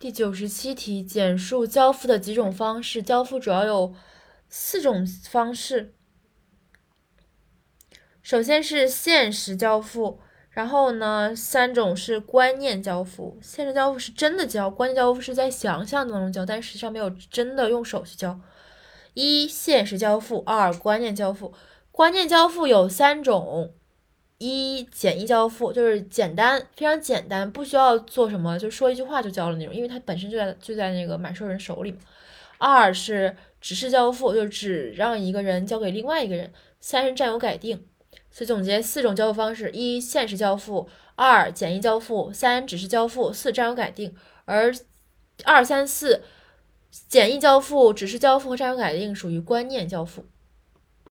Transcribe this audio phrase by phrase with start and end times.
[0.00, 3.02] 第九十七题，简述交付的几种方式。
[3.02, 3.92] 交付主要有
[4.48, 5.92] 四种方式。
[8.22, 13.40] 首先是现实交付，然后呢，三种是观念交付。
[13.42, 18.38] 现实交付是真的交，观念交付是在想象当中交，但实际上没有真的用手去交。
[19.14, 21.52] 一、现实交付；二、观念交付。
[21.90, 23.74] 观念交付有三种。
[24.38, 31.98] 一简易交付就是简单，非常简单，不需要做什么，就说一句话就交了那种，因为它本身就在就在那个买受人手里嘛。
[32.58, 36.52] 二是指示交付，就是只让一个人交给另外一个人。
[36.80, 37.84] 三是占有改定。
[38.30, 44.14] 所以总结四种交付方式：一现实交付，二简易交付，三指示交付，四占有改定。
[44.44, 44.72] 而
[45.44, 46.22] 二三四
[47.08, 50.24] 简易交付、指示交付和占有改定属于观念交付。